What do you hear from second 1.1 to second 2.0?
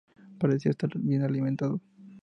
alimentado.